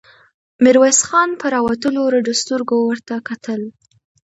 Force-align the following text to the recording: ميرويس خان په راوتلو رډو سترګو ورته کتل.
ميرويس 0.63 0.99
خان 1.07 1.29
په 1.41 1.45
راوتلو 1.55 2.01
رډو 2.13 2.33
سترګو 2.41 2.77
ورته 2.89 3.15
کتل. 3.29 3.61